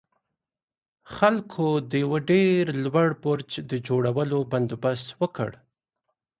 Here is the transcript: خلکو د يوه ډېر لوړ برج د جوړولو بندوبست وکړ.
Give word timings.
خلکو 1.15 1.67
د 1.89 1.91
يوه 2.03 2.19
ډېر 2.31 2.61
لوړ 2.85 3.09
برج 3.25 3.49
د 3.69 3.71
جوړولو 3.87 4.39
بندوبست 4.51 5.07
وکړ. 5.21 5.49